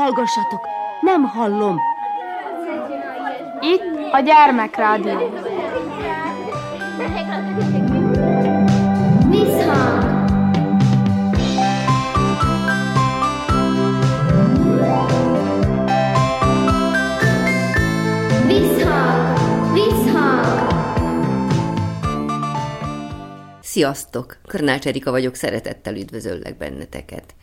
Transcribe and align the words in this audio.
Hallgassatok, 0.00 0.68
nem 1.00 1.22
hallom. 1.22 1.78
Itt 3.60 4.12
a 4.12 4.20
gyermekrádió. 4.20 5.18
Visszhang! 9.28 10.04
Visszhang! 18.46 19.38
Visszhang! 19.72 20.68
Sziasztok! 23.60 24.36
Körnács 24.46 24.86
Erika 24.86 25.10
vagyok, 25.10 25.34
szeretettel 25.34 25.96
üdvözöllek 25.96 26.56
benneteket. 26.56 27.34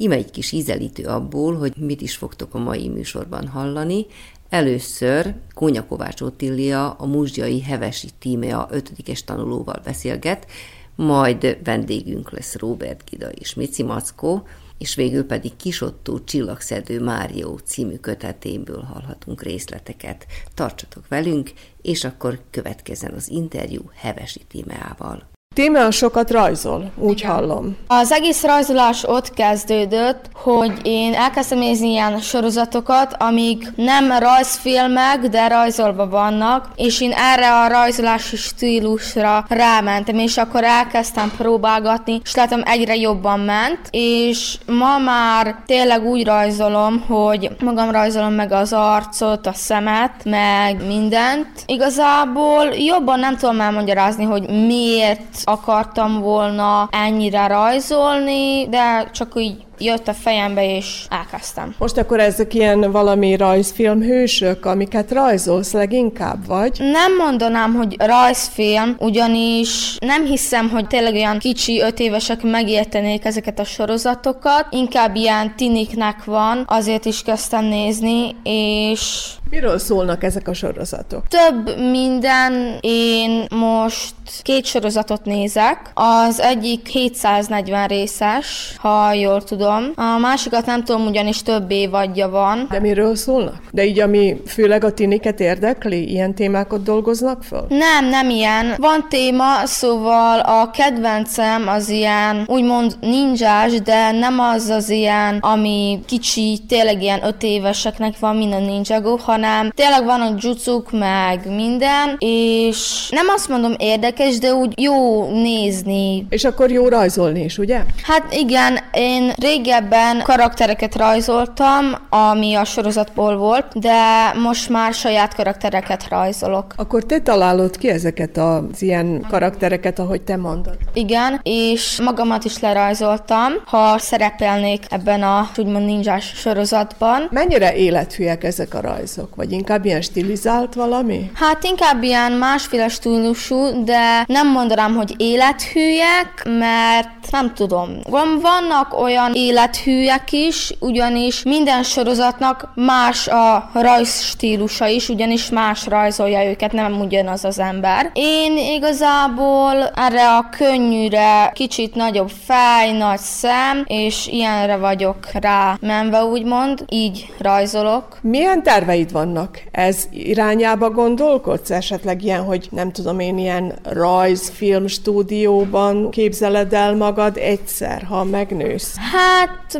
Ime 0.00 0.14
egy 0.14 0.30
kis 0.30 0.52
ízelítő 0.52 1.04
abból, 1.04 1.56
hogy 1.56 1.76
mit 1.76 2.00
is 2.00 2.16
fogtok 2.16 2.54
a 2.54 2.58
mai 2.58 2.88
műsorban 2.88 3.48
hallani. 3.48 4.06
Először 4.48 5.34
Kónya 5.54 5.86
Kovács 5.86 6.20
Ottilia, 6.20 6.90
a 6.90 7.06
Muzsjai 7.06 7.60
Hevesi 7.60 8.08
Tímea 8.18 8.68
5 8.70 8.92
tanulóval 9.24 9.80
beszélget, 9.84 10.46
majd 10.94 11.58
vendégünk 11.64 12.30
lesz 12.30 12.56
Robert 12.56 13.10
Gida 13.10 13.30
és 13.30 13.54
Mici 13.54 13.82
Mackó, 13.82 14.46
és 14.78 14.94
végül 14.94 15.24
pedig 15.24 15.56
Kisottó 15.56 16.24
Csillagszedő 16.24 17.00
Márió 17.00 17.56
című 17.56 17.96
kötetéből 17.96 18.82
hallhatunk 18.82 19.42
részleteket. 19.42 20.26
Tartsatok 20.54 21.08
velünk, 21.08 21.52
és 21.82 22.04
akkor 22.04 22.40
következzen 22.50 23.14
az 23.14 23.28
interjú 23.28 23.82
Hevesi 23.94 24.40
Tímeával. 24.48 25.28
Tímea 25.58 25.90
sokat 25.90 26.30
rajzol, 26.30 26.90
úgy 26.96 27.18
Igen. 27.18 27.30
hallom. 27.30 27.76
Az 27.86 28.12
egész 28.12 28.42
rajzolás 28.42 29.04
ott 29.04 29.34
kezdődött, 29.34 30.30
hogy 30.34 30.72
én 30.82 31.14
elkezdtem 31.14 31.58
nézni 31.58 31.88
ilyen 31.90 32.18
sorozatokat, 32.18 33.14
amik 33.18 33.72
nem 33.76 34.18
rajzfilmek, 34.18 35.20
de 35.20 35.48
rajzolva 35.48 36.08
vannak, 36.08 36.68
és 36.76 37.00
én 37.00 37.12
erre 37.12 37.52
a 37.52 37.68
rajzolási 37.68 38.36
stílusra 38.36 39.44
rámentem, 39.48 40.18
és 40.18 40.36
akkor 40.36 40.64
elkezdtem 40.64 41.32
próbálgatni, 41.36 42.20
és 42.24 42.34
látom 42.34 42.60
egyre 42.64 42.96
jobban 42.96 43.40
ment, 43.40 43.80
és 43.90 44.58
ma 44.66 44.98
már 44.98 45.56
tényleg 45.66 46.04
úgy 46.04 46.24
rajzolom, 46.26 47.04
hogy 47.08 47.50
magam 47.60 47.90
rajzolom 47.90 48.32
meg 48.32 48.52
az 48.52 48.72
arcot, 48.72 49.46
a 49.46 49.52
szemet, 49.52 50.24
meg 50.24 50.86
mindent. 50.86 51.48
Igazából 51.66 52.64
jobban 52.64 53.18
nem 53.18 53.36
tudom 53.36 53.60
elmagyarázni, 53.60 54.24
hogy 54.24 54.48
miért 54.66 55.46
akartam 55.48 56.20
volna 56.20 56.88
ennyire 56.90 57.46
rajzolni, 57.46 58.68
de 58.68 59.10
csak 59.12 59.32
így 59.36 59.66
jött 59.78 60.08
a 60.08 60.12
fejembe, 60.12 60.76
és 60.76 61.04
elkezdtem. 61.08 61.74
Most 61.78 61.96
akkor 61.96 62.20
ezek 62.20 62.54
ilyen 62.54 62.90
valami 62.90 63.36
rajzfilm 63.36 64.00
hősök, 64.00 64.64
amiket 64.64 65.12
rajzolsz 65.12 65.72
leginkább, 65.72 66.46
vagy? 66.46 66.78
Nem 66.78 67.16
mondanám, 67.16 67.74
hogy 67.74 67.96
rajzfilm, 67.98 68.96
ugyanis 68.98 69.96
nem 70.00 70.24
hiszem, 70.24 70.68
hogy 70.68 70.86
tényleg 70.86 71.14
olyan 71.14 71.38
kicsi 71.38 71.80
öt 71.80 71.98
évesek 71.98 72.42
megértenék 72.42 73.24
ezeket 73.24 73.58
a 73.58 73.64
sorozatokat, 73.64 74.66
inkább 74.70 75.14
ilyen 75.14 75.56
tiniknek 75.56 76.24
van, 76.24 76.64
azért 76.66 77.04
is 77.04 77.22
kezdtem 77.22 77.64
nézni, 77.64 78.36
és 78.42 79.26
Miről 79.50 79.78
szólnak 79.78 80.22
ezek 80.22 80.48
a 80.48 80.54
sorozatok? 80.54 81.26
Több 81.28 81.78
minden. 81.90 82.78
Én 82.80 83.46
most 83.50 84.14
két 84.42 84.64
sorozatot 84.64 85.24
nézek. 85.24 85.90
Az 85.94 86.40
egyik 86.40 86.86
740 86.86 87.86
részes, 87.86 88.74
ha 88.78 89.12
jól 89.12 89.42
tudom. 89.42 89.67
A 89.94 90.18
másikat 90.18 90.66
nem 90.66 90.84
tudom, 90.84 91.06
ugyanis 91.06 91.42
több 91.42 91.70
évadja 91.70 92.28
van. 92.28 92.66
De 92.70 92.80
miről 92.80 93.16
szólnak? 93.16 93.62
De 93.70 93.84
így, 93.84 94.00
ami 94.00 94.36
főleg 94.46 94.84
a 94.84 94.92
tiniket 94.92 95.40
érdekli? 95.40 96.10
Ilyen 96.10 96.34
témákat 96.34 96.82
dolgoznak 96.82 97.42
föl? 97.42 97.66
Nem, 97.68 98.08
nem 98.08 98.30
ilyen. 98.30 98.74
Van 98.76 99.06
téma, 99.08 99.66
szóval 99.66 100.38
a 100.38 100.70
kedvencem 100.70 101.68
az 101.68 101.88
ilyen, 101.88 102.44
úgymond 102.46 102.96
ninjás, 103.00 103.80
de 103.80 104.10
nem 104.10 104.38
az 104.40 104.68
az 104.68 104.90
ilyen, 104.90 105.38
ami 105.40 106.00
kicsi, 106.06 106.60
tényleg 106.68 107.02
ilyen 107.02 107.24
öt 107.26 107.42
éveseknek 107.42 108.18
van, 108.18 108.36
mint 108.36 108.54
a 108.54 108.58
Ninjago, 108.58 109.16
hanem 109.16 109.70
tényleg 109.74 110.04
van 110.04 110.20
a 110.20 110.34
jutsuk, 110.40 110.92
meg 110.92 111.54
minden, 111.54 112.16
és 112.18 113.08
nem 113.10 113.26
azt 113.28 113.48
mondom 113.48 113.74
érdekes, 113.78 114.38
de 114.38 114.54
úgy 114.54 114.80
jó 114.80 115.24
nézni. 115.30 116.26
És 116.30 116.44
akkor 116.44 116.70
jó 116.70 116.88
rajzolni 116.88 117.44
is, 117.44 117.58
ugye? 117.58 117.82
Hát 118.02 118.34
igen, 118.34 118.78
én 118.92 119.32
régebben 119.58 120.22
karaktereket 120.22 120.96
rajzoltam, 120.96 121.84
ami 122.10 122.54
a 122.54 122.64
sorozatból 122.64 123.36
volt, 123.36 123.66
de 123.74 124.32
most 124.42 124.68
már 124.68 124.94
saját 124.94 125.34
karaktereket 125.34 126.08
rajzolok. 126.08 126.74
Akkor 126.76 127.04
te 127.04 127.20
találod 127.20 127.76
ki 127.76 127.88
ezeket 127.88 128.36
az 128.36 128.82
ilyen 128.82 129.24
karaktereket, 129.30 129.98
ahogy 129.98 130.22
te 130.22 130.36
mondod? 130.36 130.76
Igen, 130.92 131.40
és 131.42 132.00
magamat 132.04 132.44
is 132.44 132.58
lerajzoltam, 132.58 133.52
ha 133.64 133.98
szerepelnék 133.98 134.84
ebben 134.88 135.22
a 135.22 135.50
úgymond 135.56 135.84
ninjás 135.84 136.32
sorozatban. 136.34 137.28
Mennyire 137.30 137.74
élethűek 137.74 138.44
ezek 138.44 138.74
a 138.74 138.80
rajzok? 138.80 139.34
Vagy 139.34 139.52
inkább 139.52 139.84
ilyen 139.84 140.00
stilizált 140.00 140.74
valami? 140.74 141.30
Hát 141.34 141.64
inkább 141.64 142.02
ilyen 142.02 142.32
másféle 142.32 142.88
stílusú, 142.88 143.84
de 143.84 144.24
nem 144.26 144.50
mondanám, 144.50 144.94
hogy 144.94 145.14
élethűek, 145.16 146.44
mert 146.44 147.30
nem 147.30 147.54
tudom. 147.54 147.88
Van, 148.08 148.38
vannak 148.40 149.00
olyan 149.00 149.34
élethűek 149.48 150.32
is, 150.32 150.72
ugyanis 150.78 151.42
minden 151.42 151.82
sorozatnak 151.82 152.72
más 152.74 153.28
a 153.28 153.70
rajz 153.72 154.20
stílusa 154.20 154.86
is, 154.86 155.08
ugyanis 155.08 155.50
más 155.50 155.86
rajzolja 155.86 156.50
őket, 156.50 156.72
nem 156.72 157.00
ugyanaz 157.00 157.44
az 157.44 157.58
ember. 157.58 158.10
Én 158.12 158.56
igazából 158.56 159.90
erre 159.94 160.28
a 160.36 160.48
könnyűre 160.58 161.50
kicsit 161.54 161.94
nagyobb 161.94 162.30
fej, 162.44 162.92
nagy 162.92 163.18
szem, 163.18 163.84
és 163.86 164.26
ilyenre 164.26 164.76
vagyok 164.76 165.16
rá 165.32 165.76
menve, 165.80 166.24
úgymond, 166.24 166.84
így 166.88 167.26
rajzolok. 167.38 168.18
Milyen 168.22 168.62
terveid 168.62 169.12
vannak? 169.12 169.62
Ez 169.70 170.04
irányába 170.10 170.90
gondolkodsz? 170.90 171.70
Esetleg 171.70 172.24
ilyen, 172.24 172.44
hogy 172.44 172.68
nem 172.70 172.92
tudom 172.92 173.20
én, 173.20 173.38
ilyen 173.38 173.72
rajzfilm 173.82 174.86
stúdióban 174.86 176.10
képzeled 176.10 176.72
el 176.72 176.94
magad 176.94 177.36
egyszer, 177.36 178.02
ha 178.08 178.24
megnősz? 178.24 178.96
Hát 179.12 179.37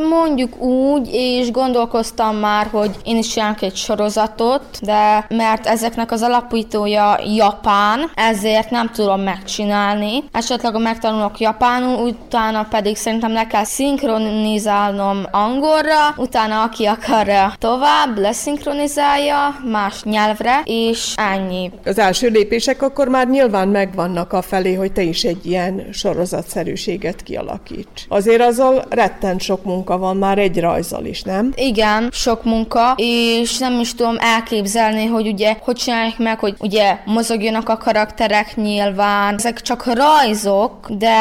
mondjuk 0.08 0.60
úgy, 0.62 1.08
és 1.12 1.50
gondolkoztam 1.50 2.36
már, 2.36 2.66
hogy 2.70 2.90
én 3.04 3.16
is 3.16 3.26
csinálok 3.26 3.62
egy 3.62 3.76
sorozatot, 3.76 4.64
de 4.82 5.26
mert 5.28 5.66
ezeknek 5.66 6.12
az 6.12 6.22
alapítója 6.22 7.20
japán, 7.36 8.10
ezért 8.14 8.70
nem 8.70 8.90
tudom 8.90 9.20
megcsinálni. 9.20 10.24
Esetleg 10.32 10.74
a 10.74 10.78
megtanulok 10.78 11.38
japánul, 11.38 12.06
utána 12.06 12.66
pedig 12.70 12.96
szerintem 12.96 13.32
le 13.32 13.46
kell 13.46 13.64
szinkronizálnom 13.64 15.26
angolra, 15.30 16.14
utána 16.16 16.62
aki 16.62 16.84
akarja 16.84 17.54
tovább, 17.58 18.18
leszinkronizálja 18.18 19.60
más 19.70 20.02
nyelvre, 20.02 20.60
és 20.64 21.14
ennyi. 21.16 21.70
Az 21.84 21.98
első 21.98 22.28
lépések 22.28 22.82
akkor 22.82 23.08
már 23.08 23.28
nyilván 23.28 23.68
megvannak 23.68 24.32
a 24.32 24.42
felé, 24.42 24.74
hogy 24.74 24.92
te 24.92 25.02
is 25.02 25.24
egy 25.24 25.46
ilyen 25.46 25.86
sorozatszerűséget 25.92 27.22
kialakíts. 27.22 28.04
Azért 28.08 28.42
azon 28.42 28.80
rettent 28.88 29.40
sok 29.48 29.64
munka 29.64 29.98
van 29.98 30.16
már 30.16 30.38
egy 30.38 30.60
rajzal 30.60 31.04
is, 31.04 31.22
nem? 31.22 31.52
Igen, 31.54 32.08
sok 32.12 32.44
munka, 32.44 32.94
és 32.96 33.58
nem 33.58 33.80
is 33.80 33.94
tudom 33.94 34.16
elképzelni, 34.18 35.06
hogy 35.06 35.26
ugye 35.26 35.56
hogy 35.60 35.76
csinálják 35.76 36.18
meg, 36.18 36.38
hogy 36.38 36.54
ugye 36.58 36.98
mozogjanak 37.04 37.68
a 37.68 37.76
karakterek 37.76 38.56
nyilván. 38.56 39.34
Ezek 39.34 39.60
csak 39.60 39.84
rajzok, 39.94 40.90
de 40.90 41.16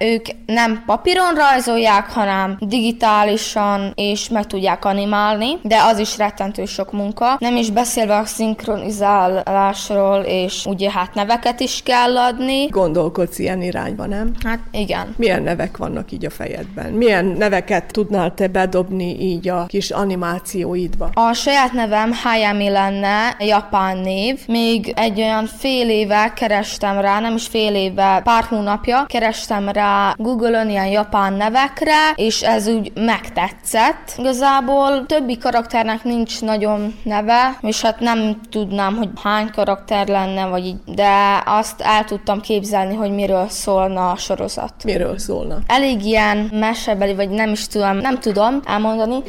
ők 0.00 0.26
nem 0.46 0.82
papíron 0.86 1.34
rajzolják, 1.34 2.10
hanem 2.10 2.56
digitálisan, 2.60 3.92
és 3.94 4.28
meg 4.28 4.46
tudják 4.46 4.84
animálni, 4.84 5.58
de 5.62 5.76
az 5.82 5.98
is 5.98 6.16
rettentő 6.16 6.64
sok 6.64 6.92
munka. 6.92 7.36
Nem 7.38 7.56
is 7.56 7.70
beszélve 7.70 8.16
a 8.16 8.24
szinkronizálásról, 8.24 10.20
és 10.20 10.66
ugye 10.66 10.90
hát 10.90 11.14
neveket 11.14 11.60
is 11.60 11.82
kell 11.84 12.18
adni. 12.18 12.66
Gondolkodsz 12.66 13.38
ilyen 13.38 13.62
irányba, 13.62 14.06
nem? 14.06 14.30
Hát 14.44 14.58
igen. 14.72 15.14
Milyen 15.16 15.42
nevek 15.42 15.76
vannak 15.76 16.12
így 16.12 16.24
a 16.24 16.30
fejedben? 16.30 16.92
Milyen 16.92 17.24
neveket 17.54 17.92
tudnál 17.92 18.34
te 18.34 18.48
bedobni 18.48 19.20
így 19.20 19.48
a 19.48 19.66
kis 19.66 19.90
animációidba? 19.90 21.10
A 21.14 21.32
saját 21.32 21.72
nevem 21.72 22.12
Hayami 22.22 22.68
lenne, 22.68 23.36
japán 23.38 23.96
név. 23.96 24.40
Még 24.46 24.92
egy 24.96 25.20
olyan 25.20 25.46
fél 25.46 25.88
éve 25.88 26.32
kerestem 26.36 27.00
rá, 27.00 27.20
nem 27.20 27.34
is 27.34 27.46
fél 27.46 27.74
éve, 27.74 28.20
pár 28.24 28.44
hónapja 28.44 29.04
kerestem 29.08 29.68
rá 29.68 30.14
Google-ön 30.16 30.70
ilyen 30.70 30.86
japán 30.86 31.32
nevekre, 31.32 32.12
és 32.14 32.42
ez 32.42 32.68
úgy 32.68 32.92
megtetszett. 32.94 34.14
Igazából 34.16 35.06
többi 35.06 35.38
karakternek 35.38 36.04
nincs 36.04 36.40
nagyon 36.40 36.94
neve, 37.02 37.58
és 37.60 37.82
hát 37.82 38.00
nem 38.00 38.40
tudnám, 38.50 38.96
hogy 38.96 39.08
hány 39.22 39.50
karakter 39.50 40.08
lenne, 40.08 40.46
vagy 40.46 40.66
így, 40.66 40.76
de 40.86 41.42
azt 41.46 41.80
el 41.80 42.04
tudtam 42.04 42.40
képzelni, 42.40 42.94
hogy 42.94 43.10
miről 43.10 43.48
szólna 43.48 44.10
a 44.10 44.16
sorozat. 44.16 44.74
Miről 44.84 45.18
szólna? 45.18 45.58
Elég 45.66 46.04
ilyen 46.04 46.48
mesebeli, 46.52 47.14
vagy 47.14 47.28
nem 47.28 47.43
is 47.50 47.66
tudom, 47.66 47.96
nem 47.96 48.18
tudom 48.18 48.60
elmondani, 48.64 49.22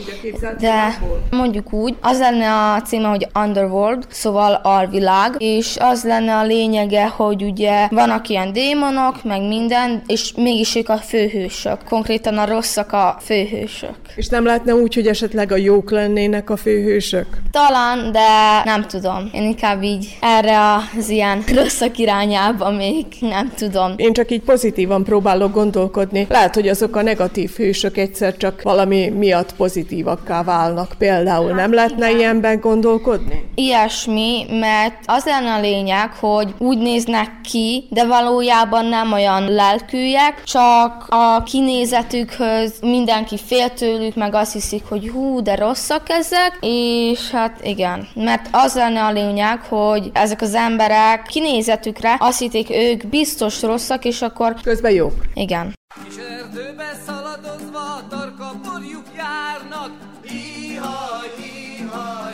de 0.60 0.98
mondjuk 1.32 1.74
úgy, 1.74 1.96
az 2.02 2.20
lenne 2.20 2.74
a 2.74 2.82
címe, 2.82 3.08
hogy 3.08 3.28
Underworld, 3.36 4.06
szóval 4.10 4.60
alvilág, 4.64 5.36
és 5.38 5.76
az 5.80 6.04
lenne 6.04 6.36
a 6.36 6.44
lényege, 6.44 7.08
hogy 7.08 7.44
ugye 7.44 7.88
vannak 7.92 8.28
ilyen 8.28 8.54
démonok, 8.54 9.24
meg 9.24 9.42
minden, 9.42 10.02
és 10.08 10.34
mégis 10.36 10.76
ők 10.76 10.90
a 10.90 10.98
főhősök. 10.98 11.84
Konkrétan 11.90 12.38
a 12.38 12.46
rosszak 12.46 12.92
a 12.92 13.18
főhősök. 13.22 13.96
És 14.16 14.28
nem 14.28 14.46
lehetne 14.46 14.74
úgy, 14.74 14.94
hogy 14.94 15.08
esetleg 15.08 15.52
a 15.52 15.56
jók 15.56 15.92
lennének 15.92 16.50
a 16.50 16.58
főhősök? 16.58 17.28
Talán, 17.52 18.12
de 18.12 18.20
nem 18.66 18.86
tudom. 18.88 19.30
Én 19.34 19.44
inkább 19.44 19.84
így 19.84 20.18
erre 20.22 20.58
az 20.98 21.10
ilyen 21.10 21.44
rosszak 21.56 21.98
irányába 21.98 22.72
még 22.72 23.06
nem 23.20 23.52
tudom. 23.58 23.94
Én 23.96 24.14
csak 24.14 24.32
így 24.32 24.42
pozitívan 24.42 25.04
próbálok 25.04 25.54
gondolkodni. 25.54 26.26
Lehet, 26.30 26.54
hogy 26.54 26.68
azok 26.68 26.96
a 26.96 27.02
negatív 27.02 27.52
hősök 27.56 27.98
egyszer 28.06 28.38
csak 28.38 28.62
valami 28.62 29.10
miatt 29.10 29.56
pozitívakká 29.56 30.44
válnak. 30.44 30.96
Például 30.98 31.52
nem 31.52 31.74
lehetne 31.74 32.12
ilyenben 32.12 32.60
gondolkodni? 32.60 33.50
Ilyesmi, 33.56 34.46
mert 34.50 34.96
az 35.06 35.25
lenne 35.25 35.54
a 35.54 35.60
lényeg, 35.60 36.13
hogy 36.19 36.54
úgy 36.57 36.78
néznek 36.78 37.31
ki, 37.44 37.88
de 37.90 38.06
valójában 38.06 38.86
nem 38.86 39.12
olyan 39.12 39.52
lelkűek, 39.52 40.44
csak 40.44 41.06
a 41.10 41.44
kinézetükhöz 41.44 42.74
mindenki 42.81 43.38
fél 43.38 43.69
tőlük, 43.69 44.16
meg 44.16 44.36
azt 44.36 44.54
hiszik, 44.54 44.84
hogy 44.90 45.10
hú, 45.10 45.42
de 45.42 45.56
rosszak 45.56 46.10
ezek, 46.10 46.57
és 46.62 47.30
hát 47.31 47.60
igen, 47.63 48.07
mert 48.16 48.48
az 48.52 48.75
lenne 48.75 49.04
a 49.04 49.12
lényeg, 49.12 49.62
hogy 49.62 50.10
ezek 50.13 50.42
az 50.42 50.54
emberek 50.54 51.22
kinézetükre 51.22 52.16
azt 52.19 52.40
hitték, 52.40 52.69
ők 52.69 53.07
biztos 53.07 53.62
rosszak, 53.62 54.06
és 54.06 54.22
akkor... 54.22 54.56
Közben 54.63 54.92
jók. 54.92 55.13
Igen. 55.34 55.74
Kis 56.03 56.18
erdőbe 56.18 57.00
szaladozva 57.06 58.07
tarka 58.09 58.51
borjuk 58.63 59.07
járnak, 59.15 59.92
Ihaj, 60.24 61.33
ihaj, 61.38 62.25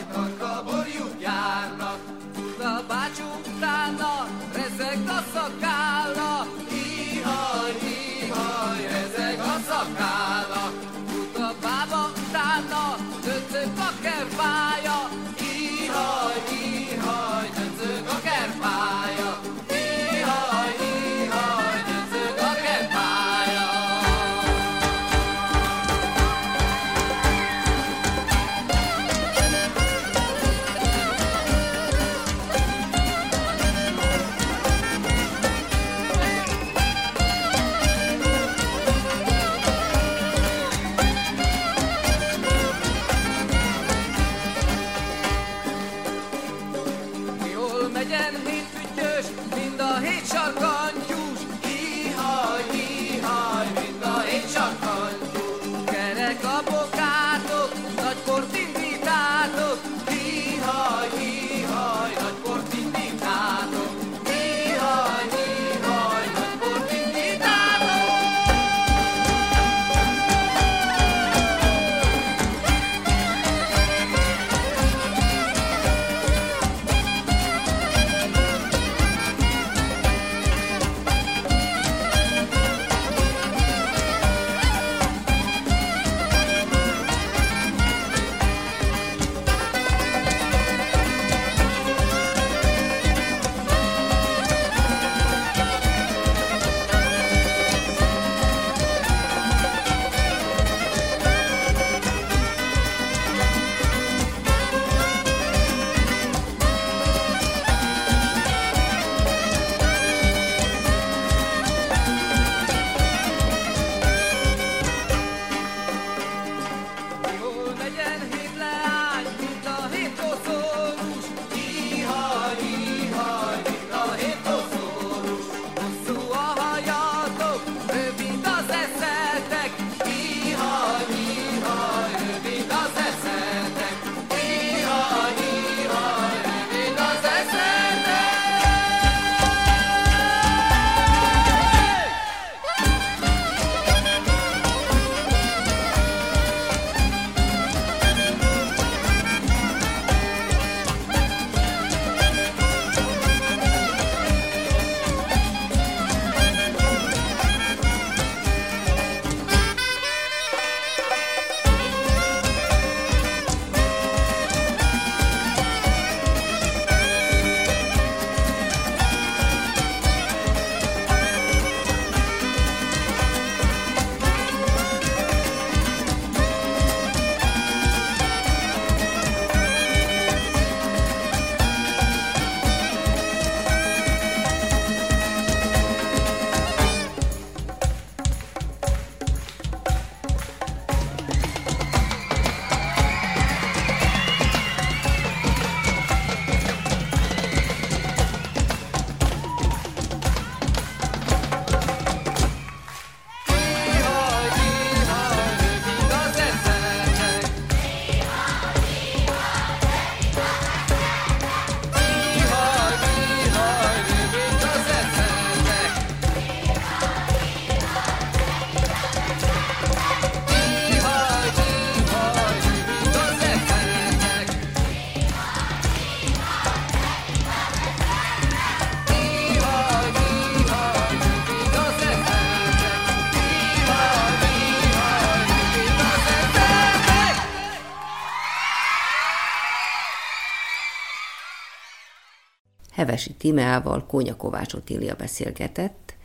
Timeával 243.42 244.06
Kónya 244.06 244.36
Kovács 244.36 244.74
Otília 244.74 245.16
beszélgetett. 245.16 246.16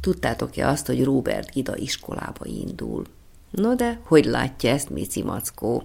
Tudtátok-e 0.00 0.68
azt, 0.68 0.86
hogy 0.86 1.04
Robert 1.04 1.50
Gida 1.50 1.76
iskolába 1.76 2.44
indul? 2.44 3.04
No 3.50 3.74
de, 3.74 4.00
hogy 4.04 4.24
látja 4.24 4.70
ezt 4.70 4.90
Mici 4.90 5.22
Mackó? 5.22 5.82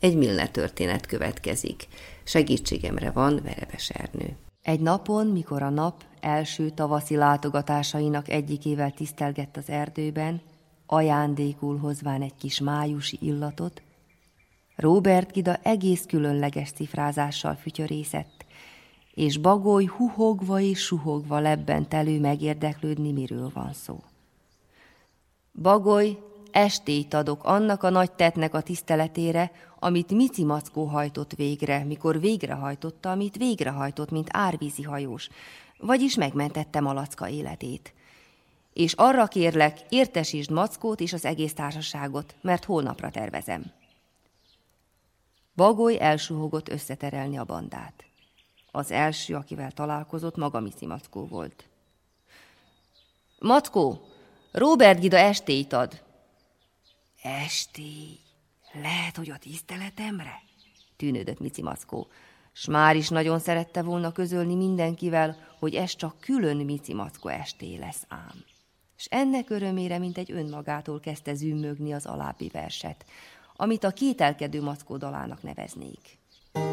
Egy 0.00 0.16
Milner 0.16 0.50
történet 0.50 1.06
következik. 1.06 1.88
Segítségemre 2.24 3.10
van 3.10 3.40
Verebes 3.44 3.90
Ernő. 3.90 4.36
Egy 4.62 4.80
napon, 4.80 5.26
mikor 5.26 5.62
a 5.62 5.70
nap 5.70 6.04
első 6.20 6.70
tavaszi 6.70 7.16
látogatásainak 7.16 8.28
egyikével 8.28 8.90
tisztelgett 8.90 9.56
az 9.56 9.70
erdőben, 9.70 10.40
ajándékul 10.86 11.78
hozván 11.78 12.22
egy 12.22 12.36
kis 12.38 12.60
májusi 12.60 13.18
illatot, 13.20 13.82
Robert 14.78 15.32
Gida 15.32 15.56
egész 15.62 16.04
különleges 16.06 16.70
cifrázással 16.70 17.54
fütyörészett, 17.54 18.44
és 19.18 19.36
bagoly 19.36 19.84
huhogva 19.84 20.60
és 20.60 20.78
suhogva 20.78 21.38
lebbent 21.38 21.94
elő 21.94 22.20
megérdeklődni, 22.20 23.12
miről 23.12 23.50
van 23.54 23.72
szó. 23.72 24.02
Bagoly, 25.62 26.18
estét 26.50 27.14
adok 27.14 27.44
annak 27.44 27.82
a 27.82 27.90
nagy 27.90 28.12
tetnek 28.12 28.54
a 28.54 28.60
tiszteletére, 28.60 29.50
amit 29.78 30.10
Mici 30.10 30.44
Mackó 30.44 30.84
hajtott 30.84 31.32
végre, 31.32 31.84
mikor 31.84 32.20
végrehajtotta, 32.20 33.10
amit 33.10 33.36
végrehajtott, 33.36 34.10
mint 34.10 34.28
árvízi 34.30 34.82
hajós, 34.82 35.28
vagyis 35.78 36.14
megmentette 36.14 36.80
Malacka 36.80 37.28
életét. 37.28 37.94
És 38.72 38.92
arra 38.92 39.26
kérlek, 39.26 39.78
értesítsd 39.88 40.50
Mackót 40.50 41.00
és 41.00 41.12
az 41.12 41.24
egész 41.24 41.54
társaságot, 41.54 42.34
mert 42.40 42.64
holnapra 42.64 43.10
tervezem. 43.10 43.72
Bagoly 45.54 46.00
elsuhogott 46.00 46.68
összeterelni 46.68 47.38
a 47.38 47.44
bandát. 47.44 48.07
Az 48.78 48.90
első, 48.90 49.34
akivel 49.34 49.72
találkozott, 49.72 50.36
maga 50.36 50.60
Mici 50.60 50.86
Mackó 50.86 51.26
volt. 51.26 51.68
Mackó, 53.38 54.00
Robert 54.52 55.00
Gida 55.00 55.16
estét 55.16 55.72
ad. 55.72 56.02
Estély? 57.22 58.18
Lehet, 58.72 59.16
hogy 59.16 59.30
a 59.30 59.36
tiszteletemre? 59.38 60.42
Tűnődött 60.96 61.40
Mici 61.40 61.62
Mackó. 61.62 62.06
S 62.52 62.66
már 62.66 62.96
is 62.96 63.08
nagyon 63.08 63.38
szerette 63.38 63.82
volna 63.82 64.12
közölni 64.12 64.54
mindenkivel, 64.54 65.36
hogy 65.58 65.74
ez 65.74 65.94
csak 65.94 66.20
külön 66.20 66.56
Mici 66.56 66.94
Mackó 66.94 67.28
esté 67.28 67.76
lesz 67.76 68.04
ám. 68.08 68.44
És 68.96 69.06
ennek 69.10 69.50
örömére, 69.50 69.98
mint 69.98 70.18
egy 70.18 70.32
önmagától 70.32 71.00
kezdte 71.00 71.34
zümmögni 71.34 71.92
az 71.92 72.06
alábbi 72.06 72.48
verset, 72.52 73.04
amit 73.56 73.84
a 73.84 73.90
kételkedő 73.90 74.62
Mackó 74.62 74.96
dalának 74.96 75.42
neveznék. 75.42 76.18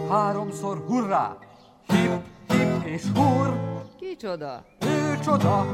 Háromszor 0.10 0.78
hurrá! 0.78 1.38
Hip, 1.88 2.22
hip 2.48 2.86
és 2.86 3.04
hurr! 3.16 3.54
Kicsoda? 4.00 4.66
Ő 4.80 5.20
csoda! 5.24 5.66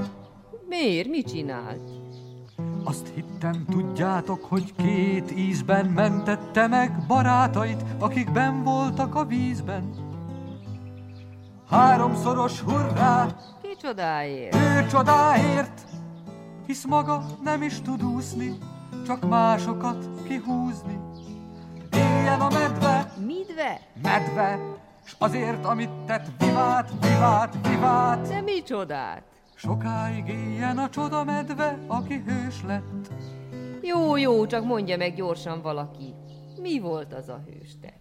Miért? 0.70 1.08
Mit 1.08 1.28
csinált? 1.28 1.90
Azt 2.84 3.08
hittem, 3.16 3.66
tudjátok, 3.70 4.44
hogy 4.44 4.74
két 4.76 5.32
ízben 5.32 5.86
mentette 5.86 6.68
meg 6.68 7.06
barátait, 7.08 7.84
akik 8.00 8.32
ben 8.32 8.64
voltak 8.64 9.16
a 9.16 9.26
vízben. 9.26 10.10
Háromszoros 11.70 12.60
hurrá! 12.62 13.28
Kicsodáért? 13.62 14.56
Ő 14.56 14.88
csodáért! 14.88 15.82
Hisz 16.66 16.86
maga 16.86 17.26
nem 17.44 17.62
is 17.62 17.82
tud 17.82 18.04
úszni, 18.04 18.58
csak 19.06 19.30
másokat 19.30 20.08
kihúzni. 20.28 21.00
Éljen 21.94 22.42
a 22.42 22.50
medve, 22.50 23.14
Midve? 23.26 23.80
medve, 24.02 24.60
s 25.06 25.16
azért, 25.18 25.66
amit 25.66 25.90
tett, 25.90 26.26
vivát, 26.38 26.92
vivát, 27.02 27.68
vivát. 27.68 28.28
De 28.28 28.42
mi 28.42 28.64
csodát? 28.64 29.24
Sokáig 29.56 30.28
éljen 30.28 30.78
a 30.78 30.90
csoda 30.90 31.24
medve, 31.24 31.80
aki 31.88 32.24
hős 32.26 32.64
lett. 32.64 33.12
Jó, 33.82 34.18
jó, 34.18 34.46
csak 34.46 34.66
mondja 34.66 34.98
meg 34.98 35.16
gyorsan 35.16 35.62
valaki. 35.62 36.14
Mi 36.62 36.80
volt 36.80 37.14
az 37.14 37.30
a 37.30 37.44
hőstett? 37.46 38.00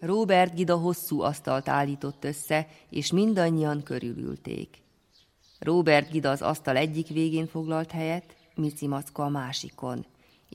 Robert 0.00 0.54
Gida 0.54 0.76
hosszú 0.76 1.20
asztalt 1.20 1.68
állított 1.68 2.24
össze, 2.24 2.66
és 2.90 3.12
mindannyian 3.12 3.82
körülülték. 3.82 4.82
Robert 5.58 6.10
Gida 6.10 6.30
az 6.30 6.42
asztal 6.42 6.76
egyik 6.76 7.08
végén 7.08 7.46
foglalt 7.46 7.90
helyet, 7.90 8.36
Mici 8.54 8.86
Macka 8.86 9.24
a 9.24 9.28
másikon, 9.28 10.06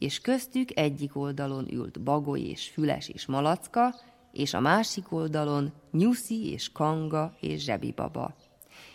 és 0.02 0.20
köztük 0.20 0.78
egyik 0.78 1.16
oldalon 1.16 1.74
ült 1.74 2.02
Bagoly 2.02 2.40
és 2.40 2.70
Füles 2.70 3.08
és 3.08 3.26
Malacka, 3.26 3.96
és 4.32 4.54
a 4.54 4.60
másik 4.60 5.12
oldalon 5.12 5.72
Nyuszi 5.92 6.52
és 6.52 6.72
Kanga 6.72 7.36
és 7.40 7.64
Zsebibaba. 7.64 8.36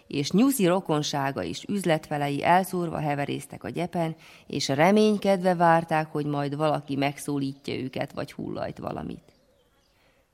És 0.06 0.30
Nyuszi 0.30 0.66
rokonsága 0.66 1.42
és 1.42 1.64
üzletfelei 1.68 2.44
elszórva 2.44 2.98
heveréztek 2.98 3.64
a 3.64 3.68
gyepen, 3.68 4.16
és 4.46 4.68
reménykedve 4.68 5.54
várták, 5.54 6.12
hogy 6.12 6.26
majd 6.26 6.56
valaki 6.56 6.96
megszólítja 6.96 7.74
őket, 7.74 8.12
vagy 8.12 8.32
hullajt 8.32 8.78
valamit. 8.78 9.32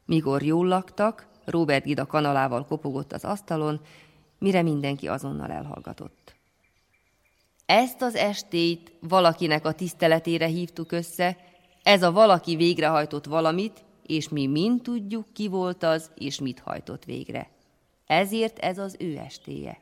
Mikor 0.04 0.42
jól 0.42 0.66
laktak, 0.66 1.26
Robert 1.44 1.84
Gida 1.84 2.06
kanalával 2.06 2.66
kopogott 2.66 3.12
az 3.12 3.24
asztalon, 3.24 3.80
mire 4.38 4.62
mindenki 4.62 5.08
azonnal 5.08 5.50
elhallgatott. 5.50 6.21
Ezt 7.72 8.02
az 8.02 8.14
estét 8.14 8.92
valakinek 9.00 9.66
a 9.66 9.72
tiszteletére 9.72 10.46
hívtuk 10.46 10.92
össze, 10.92 11.36
ez 11.82 12.02
a 12.02 12.12
valaki 12.12 12.56
végrehajtott 12.56 13.24
valamit, 13.24 13.84
és 14.06 14.28
mi 14.28 14.46
mind 14.46 14.82
tudjuk, 14.82 15.32
ki 15.32 15.48
volt 15.48 15.82
az, 15.82 16.10
és 16.14 16.40
mit 16.40 16.60
hajtott 16.60 17.04
végre. 17.04 17.50
Ezért 18.06 18.58
ez 18.58 18.78
az 18.78 18.96
ő 18.98 19.16
estéje. 19.16 19.78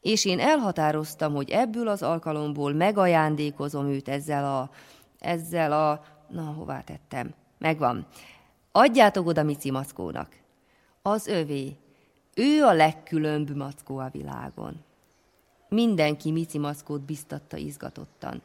És 0.00 0.24
én 0.24 0.38
elhatároztam, 0.38 1.34
hogy 1.34 1.50
ebből 1.50 1.88
az 1.88 2.02
alkalomból 2.02 2.72
megajándékozom 2.72 3.86
őt 3.86 4.08
ezzel 4.08 4.44
a... 4.44 4.70
ezzel 5.18 5.72
a... 5.72 6.04
na, 6.28 6.42
hová 6.42 6.80
tettem? 6.80 7.34
Megvan. 7.58 8.06
Adjátok 8.72 9.26
oda 9.26 9.42
Mici 9.42 9.70
Mackónak. 9.70 10.36
Az 11.02 11.26
övé. 11.26 11.76
Ő 12.34 12.62
a 12.62 12.72
legkülönbb 12.72 13.56
mackó 13.56 13.98
a 13.98 14.08
világon. 14.12 14.90
Mindenki 15.72 16.30
Mici 16.30 16.58
Mackót 16.58 17.00
biztatta 17.00 17.56
izgatottan. 17.56 18.42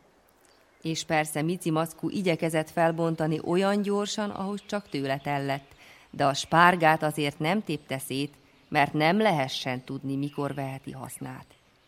És 0.81 1.03
persze 1.03 1.41
Mici 1.41 1.71
Mackó 1.71 2.09
igyekezett 2.09 2.69
felbontani 2.69 3.39
olyan 3.43 3.81
gyorsan, 3.81 4.29
ahogy 4.29 4.63
csak 4.65 4.89
tőle 4.89 5.17
tellett, 5.17 5.75
de 6.09 6.25
a 6.25 6.33
spárgát 6.33 7.03
azért 7.03 7.39
nem 7.39 7.63
tépte 7.63 7.97
szét, 7.97 8.33
mert 8.67 8.93
nem 8.93 9.17
lehessen 9.17 9.83
tudni, 9.83 10.15
mikor 10.15 10.53
veheti 10.53 10.91
hasznát. 10.91 11.45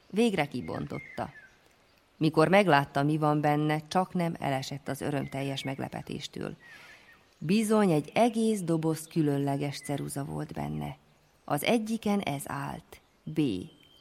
Végre 0.09 0.47
kibontotta. 0.47 1.29
Mikor 2.17 2.47
meglátta, 2.47 3.03
mi 3.03 3.17
van 3.17 3.41
benne, 3.41 3.81
csak 3.87 4.13
nem 4.13 4.35
elesett 4.39 4.87
az 4.87 5.01
örömteljes 5.01 5.63
meglepetéstől. 5.63 6.55
Bizony 7.37 7.91
egy 7.91 8.11
egész 8.13 8.61
doboz 8.61 9.07
különleges 9.07 9.77
ceruza 9.77 10.23
volt 10.23 10.53
benne. 10.53 10.97
Az 11.45 11.63
egyiken 11.63 12.19
ez 12.19 12.43
állt, 12.45 13.01
B, 13.23 13.39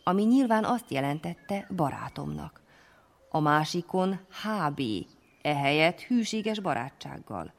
ami 0.08 0.22
nyilván 0.22 0.64
azt 0.64 0.90
jelentette 0.90 1.66
barátomnak. 1.76 2.60
A 3.30 3.40
másikon 3.40 4.18
HB, 4.42 4.82
ehelyett 5.42 6.00
hűséges 6.00 6.60
barátsággal. 6.60 7.52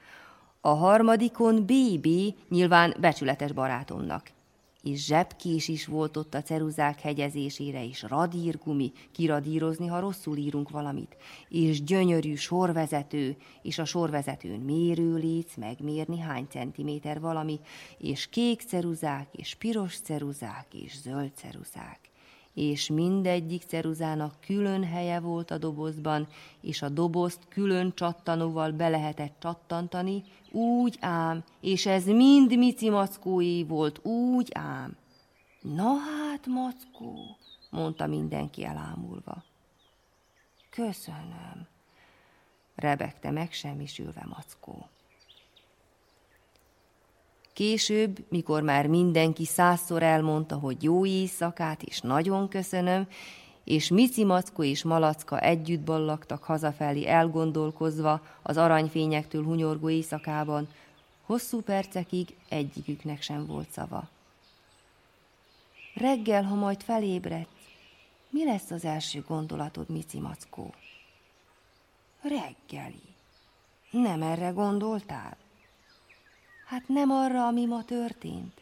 A 0.62 0.70
harmadikon 0.70 1.66
BB, 1.66 2.08
nyilván 2.50 2.96
becsületes 3.00 3.52
barátomnak. 3.52 4.32
És 4.84 5.06
zsebkés 5.06 5.68
is 5.68 5.86
volt 5.86 6.18
ott 6.18 6.34
a 6.34 6.42
ceruzák 6.42 7.00
hegyezésére, 7.00 7.86
és 7.86 8.02
radírgumi, 8.02 8.92
kiradírozni, 9.12 9.88
ha 9.88 10.00
rosszul 10.00 10.38
írunk 10.38 10.70
valamit, 10.70 11.18
és 11.50 11.84
gyönyörű 11.84 12.36
sorvezető, 12.36 13.38
és 13.62 13.80
a 13.80 13.86
sorvezetőn 13.86 14.60
mérőléc, 14.60 15.56
megmérni 15.56 16.20
hány 16.20 16.48
centiméter 16.50 17.20
valami, 17.20 17.60
és 17.98 18.28
kék 18.28 18.62
ceruzák, 18.62 19.28
és 19.32 19.56
piros 19.56 20.00
ceruzák, 20.00 20.68
és 20.74 21.00
zöld 21.00 21.32
ceruzák 21.36 22.09
és 22.60 22.90
mindegyik 22.90 23.64
ceruzának 23.64 24.34
külön 24.46 24.84
helye 24.84 25.20
volt 25.20 25.52
a 25.52 25.58
dobozban, 25.58 26.28
és 26.62 26.82
a 26.82 26.90
dobozt 26.90 27.40
külön 27.50 27.94
csattanóval 27.96 28.72
be 28.72 28.90
lehetett 28.90 29.36
csattantani, 29.40 30.24
úgy 30.52 30.98
ám, 31.00 31.44
és 31.62 31.86
ez 31.86 32.06
mind 32.06 32.58
Mici 32.58 32.90
Mackóé 32.90 33.64
volt, 33.64 34.06
úgy 34.06 34.50
ám. 34.54 34.98
Na 35.62 35.94
hát, 35.94 36.48
Mackó, 36.48 37.38
mondta 37.70 38.08
mindenki 38.08 38.66
elámulva. 38.66 39.44
Köszönöm, 40.70 41.68
rebegte 42.76 43.32
meg 43.32 43.52
semmisülve 43.52 44.28
Mackó. 44.36 44.90
Később, 47.60 48.26
mikor 48.30 48.62
már 48.62 48.88
mindenki 48.88 49.46
százszor 49.46 50.04
elmondta, 50.04 50.56
hogy 50.56 50.84
jó 50.84 51.06
éjszakát, 51.06 51.84
és 51.84 52.00
nagyon 52.00 52.48
köszönöm, 52.48 53.08
és 53.64 53.88
Mici 53.88 54.24
Mackó 54.24 54.64
és 54.64 54.84
Malacka 54.84 55.40
együtt 55.40 55.80
ballagtak 55.80 56.44
hazafelé 56.44 57.08
elgondolkozva 57.08 58.22
az 58.42 58.58
aranyfényektől 58.58 59.44
hunyorgó 59.44 59.90
éjszakában, 59.90 60.68
Hosszú 61.26 61.62
percekig 61.62 62.36
egyiküknek 62.50 63.22
sem 63.22 63.46
volt 63.46 63.72
szava. 63.72 64.10
Reggel, 65.94 66.44
ha 66.44 66.56
majd 66.56 66.82
felébredsz, 66.82 67.48
mi 68.30 68.46
lesz 68.46 68.72
az 68.72 68.86
első 68.86 69.24
gondolatod, 69.28 69.90
Mici 69.90 70.20
Mackó? 70.20 70.74
Reggeli. 72.22 73.04
Nem 73.92 74.22
erre 74.22 74.50
gondoltál? 74.50 75.38
Hát 76.70 76.88
nem 76.88 77.12
arra, 77.12 77.48
ami 77.48 77.66
ma 77.66 77.84
történt. 77.84 78.62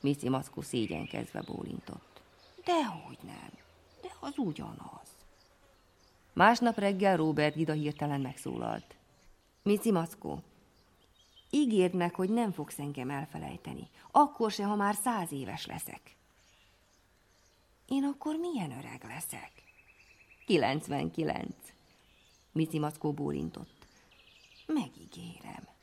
Mici 0.00 0.28
Mackó 0.28 0.60
szégyenkezve 0.60 1.42
bólintott. 1.42 2.20
Dehogy 2.64 3.18
nem, 3.22 3.50
de 4.02 4.08
az 4.20 4.38
ugyanaz. 4.38 5.08
Másnap 6.32 6.78
reggel 6.78 7.16
Robert 7.16 7.54
Gida 7.54 7.72
hirtelen 7.72 8.20
megszólalt. 8.20 8.94
Mici 9.62 9.90
Mackó, 9.90 10.42
ígérd 11.50 11.94
meg, 11.94 12.14
hogy 12.14 12.30
nem 12.30 12.52
fogsz 12.52 12.78
engem 12.78 13.10
elfelejteni. 13.10 13.88
Akkor 14.10 14.50
se, 14.50 14.64
ha 14.64 14.74
már 14.74 14.94
száz 14.94 15.32
éves 15.32 15.66
leszek. 15.66 16.16
Én 17.88 18.04
akkor 18.04 18.36
milyen 18.36 18.70
öreg 18.70 19.04
leszek? 19.04 19.52
99. 20.46 21.54
Mici 22.52 22.78
Mackó 22.78 23.12
bólintott. 23.12 23.86
Megígérem. 24.66 25.73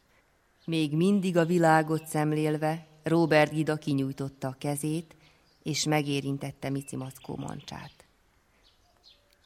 Még 0.65 0.96
mindig 0.96 1.38
a 1.38 1.46
világot 1.46 2.06
szemlélve, 2.06 2.88
Robert 3.03 3.51
Gida 3.51 3.75
kinyújtotta 3.75 4.48
a 4.48 4.56
kezét, 4.58 5.15
és 5.63 5.84
megérintette 5.84 6.70
Mici 6.70 6.96
Mackó 6.96 7.36
mancsát. 7.36 8.06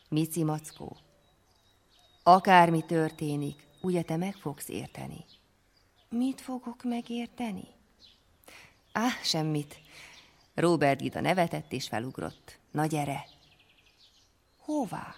Mici 0.09 0.43
Mackó, 0.43 0.97
akármi 2.23 2.85
történik, 2.85 3.67
ugye 3.81 4.01
te 4.01 4.17
meg 4.17 4.35
fogsz 4.35 4.69
érteni? 4.69 5.25
Mit 6.09 6.41
fogok 6.41 6.83
megérteni? 6.83 7.67
Á, 8.91 9.07
semmit. 9.23 9.79
Robert 10.53 11.01
Gida 11.01 11.21
nevetett 11.21 11.71
és 11.71 11.87
felugrott. 11.87 12.57
Na 12.71 12.85
gyere! 12.85 13.25
Hová? 14.57 15.15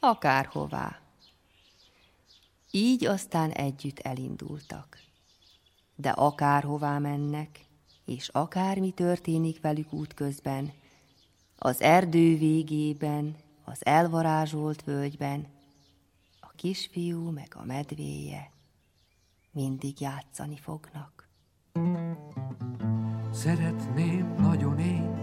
Akárhová. 0.00 1.00
Így 2.70 3.06
aztán 3.06 3.50
együtt 3.50 3.98
elindultak. 3.98 4.98
De 5.96 6.10
akárhová 6.10 6.98
mennek, 6.98 7.64
és 8.04 8.28
akármi 8.28 8.90
történik 8.90 9.60
velük 9.60 9.92
útközben, 9.92 10.72
az 11.56 11.80
erdő 11.82 12.38
végében, 12.38 13.36
az 13.64 13.86
elvarázsolt 13.86 14.84
völgyben, 14.84 15.46
a 16.40 16.52
kisfiú 16.56 17.30
meg 17.30 17.52
a 17.54 17.64
medvéje 17.64 18.50
mindig 19.52 20.00
játszani 20.00 20.56
fognak. 20.56 21.28
Szeretném 23.32 24.34
nagyon 24.38 24.78
én, 24.78 25.16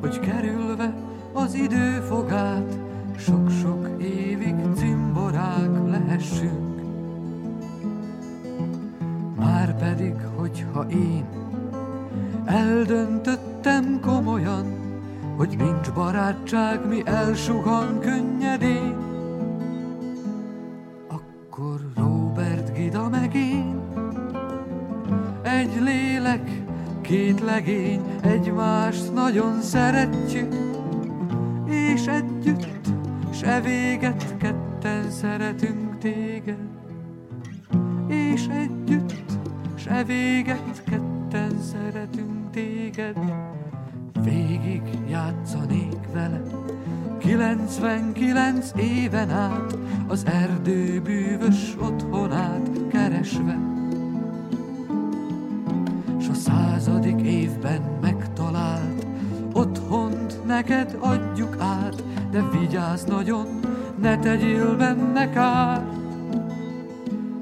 hogy 0.00 0.20
kerülve 0.20 0.94
az 1.32 1.54
idő 1.54 2.00
fogát, 2.00 2.78
sok-sok 3.18 4.02
évig 4.02 4.54
cimborák 4.74 5.88
lehessünk. 5.88 6.73
Hogyha 10.74 10.98
én 10.98 11.24
eldöntöttem 12.44 14.00
komolyan, 14.00 14.64
hogy 15.36 15.56
nincs 15.58 15.92
barátság, 15.92 16.88
mi 16.88 17.02
elsuhan 17.04 18.00
könnyedén, 18.00 18.96
akkor 21.08 21.80
Robert 21.96 22.72
Gida 22.72 23.08
meg 23.08 23.34
én. 23.34 23.80
Egy 25.42 25.80
lélek, 25.80 26.62
két 27.00 27.40
legény, 27.40 28.02
egymást 28.22 29.14
nagyon 29.14 29.60
szeretjük, 29.62 30.54
és 31.66 32.06
együtt, 32.06 32.86
se 33.32 33.60
véget 33.60 34.36
ketten 34.36 35.10
szeretünk 35.10 35.98
téged, 35.98 36.58
és 38.08 38.46
együtt, 38.46 39.24
se 39.84 40.04
véget 40.04 40.54
ketten 40.54 40.64
szeretünk 40.64 40.73
téged. 42.94 43.16
Végig 44.22 44.82
játszanék 45.08 46.12
vele, 46.12 46.42
99 47.18 48.72
éven 48.76 49.30
át, 49.30 49.76
az 50.08 50.26
erdő 50.26 51.00
bűvös 51.00 51.76
otthonát 51.80 52.70
keresve. 52.88 53.58
S 56.20 56.28
a 56.28 56.34
századik 56.34 57.20
évben 57.20 57.82
megtalált 58.00 59.06
otthont 59.52 60.46
neked 60.46 60.96
adjuk 61.00 61.56
át, 61.58 62.04
de 62.30 62.42
vigyázz 62.58 63.04
nagyon, 63.04 63.46
ne 64.00 64.18
tegyél 64.18 64.76
benne 64.76 65.30
kárt. 65.30 65.96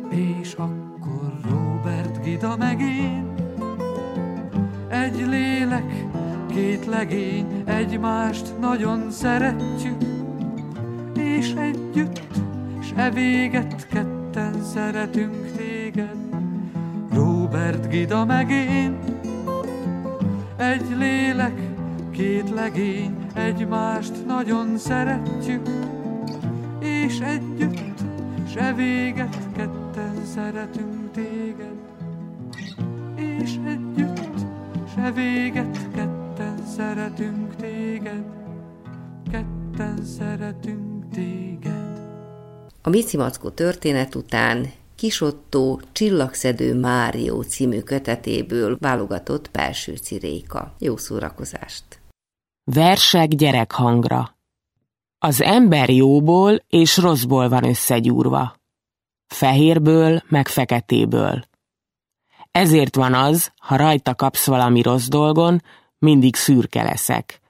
És 0.09 0.55
akkor 0.55 1.33
Robert 1.51 2.23
Gida 2.23 2.57
meg 2.57 2.81
én, 2.81 3.32
egy 5.03 5.27
lélek, 5.29 6.05
két 6.47 6.87
legény, 6.87 7.63
egymást 7.65 8.61
nagyon 8.61 9.11
szeretjük, 9.11 10.03
és 11.17 11.53
együtt, 11.53 12.23
se 12.95 13.11
véget 13.11 13.89
ketten 13.89 14.63
szeretünk 14.63 15.57
téged. 15.57 16.17
Robert 17.13 17.89
Gida 17.89 18.25
meg 18.25 18.51
én, 18.51 18.99
egy 20.57 20.97
lélek, 20.99 21.61
két 22.11 22.51
legény, 22.51 23.17
egymást 23.35 24.27
nagyon 24.27 24.79
szeretjük, 24.79 25.69
és 26.79 27.21
együtt, 27.21 28.01
se 28.55 28.73
véget 28.73 29.37
ketten 29.57 30.25
szeretünk 30.35 31.11
téged. 31.13 31.77
És 33.17 33.55
együtt, 33.67 34.12
se 35.03 35.11
véget 35.11 35.91
ketten 35.95 36.67
szeretünk 36.67 37.57
téged, 37.57 38.25
ketten 39.31 40.05
szeretünk 40.05 41.09
téged. 41.09 42.01
A 42.83 42.89
Mici 42.89 43.17
Mackó 43.17 43.49
történet 43.49 44.15
után 44.15 44.73
Kisottó 44.95 45.81
Csillagszedő 45.93 46.75
Márió 46.75 47.43
című 47.43 47.81
kötetéből 47.81 48.77
válogatott 48.81 49.51
belső 49.51 49.97
ciréka. 49.97 50.75
Jó 50.79 50.97
szórakozást! 50.97 52.01
Versek 52.65 53.29
gyerekhangra 53.29 54.37
Az 55.19 55.41
ember 55.41 55.91
jóból 55.91 56.65
és 56.69 56.97
rosszból 56.97 57.49
van 57.49 57.65
összegyúrva. 57.65 58.55
Fehérből 59.27 60.23
meg 60.29 60.49
feketéből. 60.49 61.51
Ezért 62.53 62.95
van 62.95 63.15
az, 63.15 63.53
ha 63.57 63.77
rajta 63.77 64.15
kapsz 64.15 64.47
valami 64.47 64.83
rossz 64.83 65.07
dolgon, 65.07 65.63
mindig 65.99 66.37
szürke 66.37 66.83
leszek. 66.83 67.41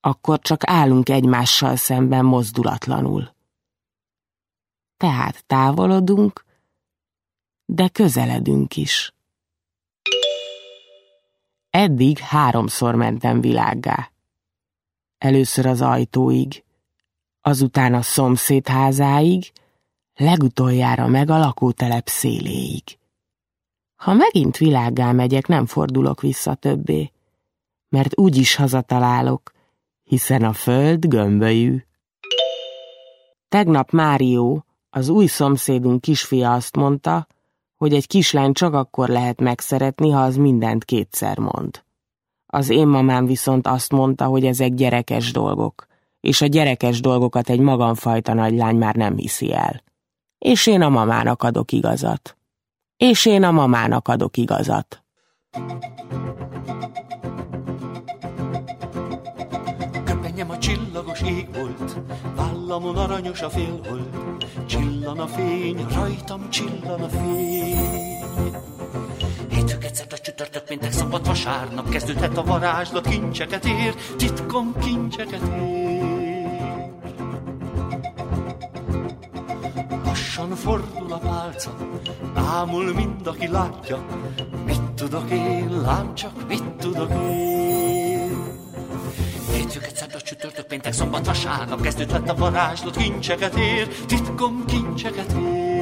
Akkor 0.00 0.38
csak 0.38 0.60
állunk 0.66 1.08
egymással 1.08 1.76
szemben 1.76 2.24
mozdulatlanul. 2.24 3.34
Tehát 4.96 5.44
távolodunk, 5.46 6.44
de 7.64 7.88
közeledünk 7.88 8.76
is. 8.76 9.12
Eddig 11.70 12.18
háromszor 12.18 12.94
mentem 12.94 13.40
világgá. 13.40 14.10
Először 15.18 15.66
az 15.66 15.80
ajtóig, 15.80 16.64
azután 17.40 17.94
a 17.94 18.02
szomszéd 18.02 18.68
házáig, 18.68 19.52
legutoljára 20.14 21.06
meg 21.06 21.30
a 21.30 21.38
lakótelep 21.38 22.08
széléig. 22.08 23.00
Ha 24.02 24.12
megint 24.14 24.56
világgá 24.56 25.12
megyek, 25.12 25.46
nem 25.46 25.66
fordulok 25.66 26.20
vissza 26.20 26.54
többé, 26.54 27.12
mert 27.88 28.18
úgyis 28.18 28.54
hazatalálok, 28.54 29.52
hiszen 30.02 30.44
a 30.44 30.52
föld 30.52 31.06
gömbölyű. 31.06 31.84
Tegnap 33.48 33.90
Márió, 33.90 34.64
az 34.90 35.08
új 35.08 35.26
szomszédunk 35.26 36.00
kisfia 36.00 36.52
azt 36.52 36.76
mondta, 36.76 37.26
hogy 37.76 37.94
egy 37.94 38.06
kislány 38.06 38.52
csak 38.52 38.74
akkor 38.74 39.08
lehet 39.08 39.40
megszeretni, 39.40 40.10
ha 40.10 40.22
az 40.22 40.36
mindent 40.36 40.84
kétszer 40.84 41.38
mond. 41.38 41.84
Az 42.46 42.68
én 42.68 42.86
mamám 42.86 43.26
viszont 43.26 43.66
azt 43.66 43.92
mondta, 43.92 44.24
hogy 44.24 44.44
ezek 44.44 44.74
gyerekes 44.74 45.32
dolgok, 45.32 45.86
és 46.20 46.40
a 46.40 46.46
gyerekes 46.46 47.00
dolgokat 47.00 47.48
egy 47.48 47.60
magamfajta 47.60 48.34
nagylány 48.34 48.76
már 48.76 48.94
nem 48.94 49.16
hiszi 49.16 49.52
el. 49.52 49.82
És 50.38 50.66
én 50.66 50.82
a 50.82 50.88
mamának 50.88 51.42
adok 51.42 51.72
igazat. 51.72 52.36
És 53.02 53.26
én 53.26 53.42
a 53.42 53.50
mamának 53.50 54.08
adok 54.08 54.36
igazat. 54.36 55.02
Köpenyem 60.04 60.50
a 60.50 60.58
csillagos 60.58 61.20
ég 61.20 61.48
volt, 61.54 61.96
vállamon 62.36 62.96
aranyos 62.96 63.40
a 63.42 63.50
félhold, 63.50 64.08
csillan 64.66 65.18
a 65.18 65.26
fény, 65.26 65.86
rajtam 65.94 66.50
csillan 66.50 67.00
a 67.00 67.08
fény. 67.08 67.76
Hétfőket, 69.48 69.94
szert 69.94 70.12
a 70.12 70.18
csütörtök, 70.18 70.64
péntek, 70.64 70.92
szombat, 70.92 71.26
vasárnap 71.26 71.88
kezdődhet 71.88 72.36
a 72.36 72.42
varázslat, 72.42 73.08
kincseket 73.08 73.64
ér, 73.64 73.94
titkom 74.16 74.74
kincseket 74.80 75.42
ér. 75.42 75.91
Lassan 80.36 80.56
fordul 80.56 81.12
a 81.12 81.18
pálca, 81.18 81.76
ámul 82.34 82.92
mind, 82.92 83.26
aki 83.26 83.48
látja, 83.48 84.06
mit 84.66 84.82
tudok 84.82 85.30
én, 85.30 85.80
lám 85.80 86.14
csak 86.14 86.48
mit 86.48 86.64
tudok 86.64 87.10
én. 87.10 88.36
Hétfőket, 89.52 89.96
szert 89.96 90.14
a 90.14 90.20
csütörtök, 90.20 90.66
péntek, 90.66 90.92
szombat, 90.92 91.26
vasárnap 91.26 91.80
kezdődhet 91.80 92.30
a 92.30 92.34
varázslat, 92.34 92.96
kincseket 92.96 93.56
ér, 93.56 93.88
titkom 94.06 94.64
kincseket 94.66 95.32
ér. 95.32 95.81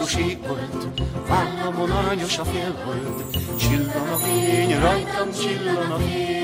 A 0.00 0.04
csillagos 0.04 0.16
ég 0.16 0.46
volt, 0.46 1.00
vállamon 1.28 1.90
aranyos 1.90 2.38
a 2.38 2.44
félhold, 2.44 3.24
csillan 3.58 4.08
a 4.12 4.16
fény, 4.16 4.80
rajtam 4.80 5.30
csillan 5.32 5.90
a 5.90 5.96
fény. 5.96 6.38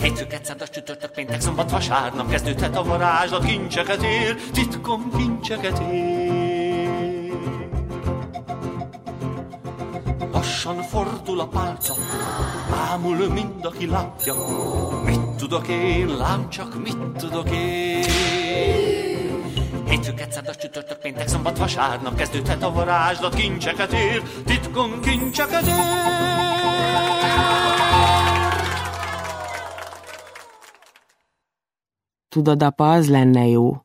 Hétfőket, 0.00 0.44
szerdas, 0.44 0.70
csütörtök, 0.70 1.10
péntek, 1.10 1.40
szombat, 1.40 1.70
vasárnap 1.70 2.30
kezdődhet 2.30 2.76
a 2.76 2.82
varázslat, 2.82 3.44
kincseket 3.44 4.02
ér, 4.02 4.36
titkom 4.52 5.12
kincseket 5.16 5.82
ér. 5.92 7.32
Lassan 10.32 10.82
fordul 10.82 11.40
a 11.40 11.46
pálca, 11.46 11.94
ámul 12.90 13.28
mind, 13.28 13.64
aki 13.64 13.86
látja, 13.86 14.34
mit 15.04 15.20
tudok 15.20 15.68
én, 15.68 16.16
lám 16.16 16.48
csak 16.48 16.82
mit 16.82 16.98
tudok 17.16 17.50
én. 17.50 18.91
Hétfőket, 20.02 20.32
szerdas, 20.32 20.56
csütörtök, 20.56 20.98
péntek, 20.98 21.28
szombat, 21.28 21.58
vasárnap 21.58 22.14
kezdődhet 22.16 22.62
a 22.62 22.72
varázslat, 22.72 23.34
kincseket 23.34 23.92
ér, 23.92 24.22
titkon 24.44 25.00
kincseket 25.00 25.66
ér. 25.66 25.74
Tudod, 32.28 32.62
apa, 32.62 32.92
az 32.92 33.10
lenne 33.10 33.46
jó, 33.46 33.84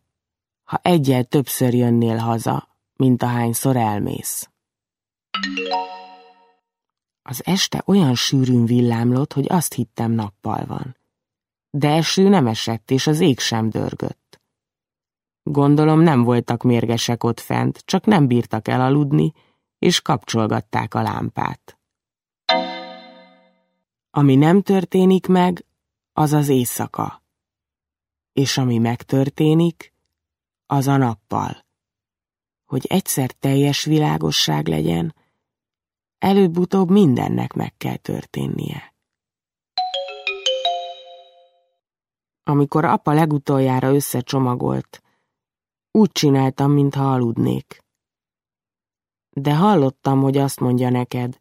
ha 0.63 0.79
egyel 0.81 1.23
többször 1.23 1.73
jönnél 1.73 2.17
haza, 2.17 2.67
mint 2.95 3.23
ahányszor 3.23 3.75
elmész. 3.75 4.49
Az 7.21 7.41
este 7.45 7.81
olyan 7.85 8.15
sűrűn 8.15 8.65
villámlott, 8.65 9.33
hogy 9.33 9.45
azt 9.49 9.73
hittem 9.73 10.11
nappal 10.11 10.65
van. 10.65 10.97
De 11.69 11.89
eső 11.89 12.29
nem 12.29 12.47
esett, 12.47 12.91
és 12.91 13.07
az 13.07 13.19
ég 13.19 13.39
sem 13.39 13.69
dörgött. 13.69 14.26
Gondolom 15.51 15.99
nem 15.99 16.23
voltak 16.23 16.63
mérgesek 16.63 17.23
ott 17.23 17.39
fent, 17.39 17.81
csak 17.85 18.05
nem 18.05 18.27
bírtak 18.27 18.67
elaludni, 18.67 19.33
és 19.79 20.01
kapcsolgatták 20.01 20.93
a 20.93 21.01
lámpát. 21.01 21.79
Ami 24.11 24.35
nem 24.35 24.61
történik 24.61 25.27
meg, 25.27 25.65
az 26.13 26.33
az 26.33 26.47
éjszaka. 26.47 27.23
És 28.33 28.57
ami 28.57 28.77
megtörténik, 28.77 29.93
az 30.65 30.87
a 30.87 30.97
nappal. 30.97 31.65
Hogy 32.65 32.85
egyszer 32.85 33.31
teljes 33.31 33.83
világosság 33.83 34.67
legyen, 34.67 35.15
előbb-utóbb 36.17 36.89
mindennek 36.89 37.53
meg 37.53 37.73
kell 37.77 37.97
történnie. 37.97 38.95
Amikor 42.43 42.85
apa 42.85 43.13
legutoljára 43.13 43.93
összecsomagolt, 43.93 45.01
úgy 45.97 46.11
csináltam, 46.11 46.71
mintha 46.71 47.13
aludnék. 47.13 47.83
De 49.29 49.55
hallottam, 49.55 50.21
hogy 50.21 50.37
azt 50.37 50.59
mondja 50.59 50.89
neked, 50.89 51.37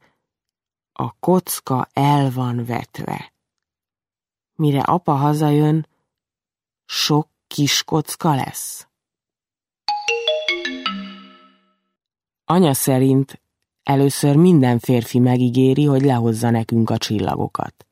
a 0.92 1.12
kocka 1.12 1.88
el 1.92 2.30
van 2.30 2.64
vetve. 2.64 3.32
Mire 4.54 4.80
apa 4.80 5.12
hazajön, 5.12 5.86
sok 6.84 7.28
kis 7.46 7.82
kocka 7.84 8.34
lesz. 8.34 8.88
Anya 12.44 12.74
szerint 12.74 13.42
először 13.82 14.36
minden 14.36 14.78
férfi 14.78 15.18
megígéri, 15.18 15.84
hogy 15.84 16.02
lehozza 16.02 16.50
nekünk 16.50 16.90
a 16.90 16.98
csillagokat. 16.98 17.86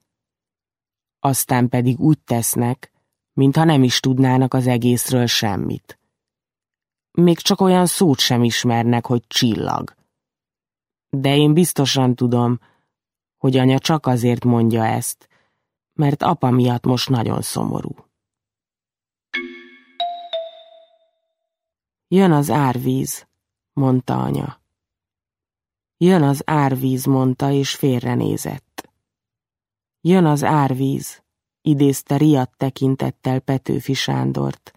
Aztán 1.20 1.68
pedig 1.68 2.00
úgy 2.00 2.18
tesznek, 2.18 2.92
mintha 3.33 3.64
nem 3.64 3.83
is 3.83 4.00
tudnának 4.00 4.55
az 4.55 4.66
egészről 4.66 5.27
semmit. 5.27 5.98
Még 7.16 7.38
csak 7.38 7.61
olyan 7.61 7.87
szót 7.87 8.18
sem 8.18 8.44
ismernek, 8.44 9.07
hogy 9.07 9.27
csillag. 9.27 9.94
De 11.11 11.37
én 11.37 11.53
biztosan 11.55 12.14
tudom, 12.14 12.61
hogy 13.37 13.57
anya 13.57 13.79
csak 13.79 14.07
azért 14.07 14.44
mondja 14.44 14.85
ezt, 14.85 15.29
mert 15.92 16.22
apa 16.22 16.50
miatt 16.50 16.85
most 16.85 17.09
nagyon 17.09 17.42
szomorú. 17.42 17.94
Jön 22.09 22.33
az 22.33 22.50
árvíz, 22.50 23.27
mondta 23.72 24.22
anya. 24.22 24.61
Jön 25.96 26.22
az 26.22 26.42
árvíz, 26.46 27.05
mondta, 27.05 27.50
és 27.50 27.74
félrenézett. 27.74 28.90
Jön 30.00 30.24
az 30.24 30.44
árvíz, 30.44 31.22
idézte 31.62 32.16
riadt 32.16 32.57
tekintettel 32.57 33.40
Petőfi 33.40 33.94
Sándort, 33.94 34.72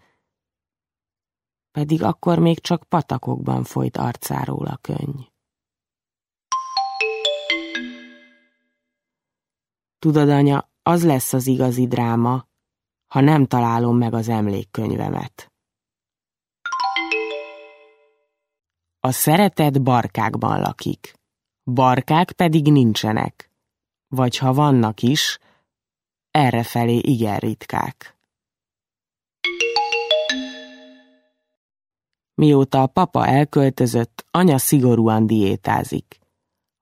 pedig 1.78 2.02
akkor 2.02 2.38
még 2.38 2.60
csak 2.60 2.82
patakokban 2.82 3.64
folyt 3.64 3.96
arcáról 3.96 4.66
a 4.66 4.76
könny. 4.76 5.20
Tudod, 9.98 10.28
anya, 10.28 10.70
az 10.82 11.04
lesz 11.04 11.32
az 11.32 11.46
igazi 11.46 11.86
dráma, 11.86 12.46
ha 13.06 13.20
nem 13.20 13.46
találom 13.46 13.96
meg 13.96 14.14
az 14.14 14.28
emlékkönyvemet. 14.28 15.52
A 19.00 19.10
szeretet 19.10 19.82
barkákban 19.82 20.60
lakik, 20.60 21.14
barkák 21.64 22.32
pedig 22.32 22.72
nincsenek, 22.72 23.50
vagy 24.08 24.36
ha 24.36 24.52
vannak 24.52 25.02
is, 25.02 25.38
errefelé 26.30 26.96
igen 26.96 27.38
ritkák. 27.38 28.17
Mióta 32.38 32.82
a 32.82 32.86
papa 32.86 33.26
elköltözött, 33.26 34.26
anya 34.30 34.58
szigorúan 34.58 35.26
diétázik. 35.26 36.18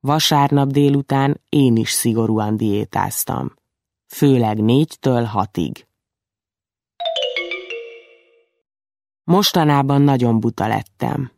Vasárnap 0.00 0.68
délután 0.68 1.40
én 1.48 1.76
is 1.76 1.90
szigorúan 1.90 2.56
diétáztam. 2.56 3.54
Főleg 4.06 4.62
négytől 4.62 5.24
hatig. 5.24 5.86
Mostanában 9.24 10.02
nagyon 10.02 10.40
buta 10.40 10.66
lettem. 10.66 11.32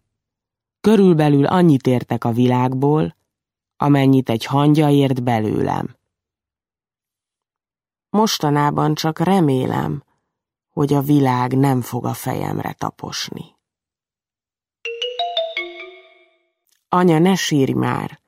Körülbelül 0.81 1.46
annyit 1.46 1.87
értek 1.87 2.24
a 2.24 2.33
világból, 2.33 3.16
amennyit 3.76 4.28
egy 4.28 4.44
hangya 4.44 4.90
ért 4.90 5.22
belőlem. 5.22 5.96
Mostanában 8.11 8.94
csak 8.94 9.18
remélem, 9.18 10.02
hogy 10.68 10.92
a 10.92 11.00
világ 11.00 11.59
nem 11.59 11.81
fog 11.81 12.04
a 12.07 12.14
fejemre 12.14 12.72
taposni. 12.72 13.58
Anya, 16.90 17.18
ne 17.18 17.35
sírj 17.35 17.72
már, 17.72 18.20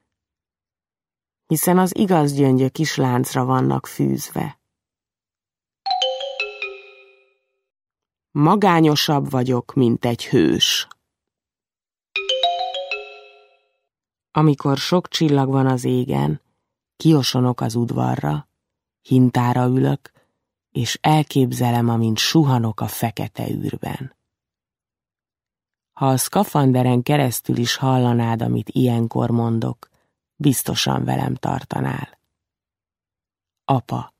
hiszen 1.47 1.79
az 1.79 1.97
igaz 1.97 2.35
gyöngyök 2.35 2.79
is 2.79 2.97
láncra 2.97 3.45
vannak 3.45 3.87
fűzve. 3.87 4.61
Magányosabb 8.31 9.31
vagyok, 9.31 9.75
mint 9.75 10.05
egy 10.05 10.27
hős. 10.27 10.89
Amikor 14.31 14.77
sok 14.77 15.09
csillag 15.09 15.51
van 15.51 15.67
az 15.67 15.85
égen, 15.85 16.41
kiosonok 16.97 17.61
az 17.61 17.75
udvarra, 17.75 18.49
hintára 19.03 19.67
ülök, 19.67 20.11
és 20.71 20.99
elképzelem, 21.01 21.89
amint 21.89 22.19
suhanok 22.19 22.81
a 22.81 22.87
fekete 22.89 23.49
űrben. 23.51 24.15
Ha 26.01 26.09
a 26.09 26.17
szkafanderen 26.17 27.03
keresztül 27.03 27.57
is 27.57 27.77
hallanád, 27.77 28.43
amit 28.43 28.69
ilyenkor 28.69 29.31
mondok, 29.31 29.89
biztosan 30.37 31.05
velem 31.05 31.35
tartanál. 31.35 32.19
Apa, 33.65 34.15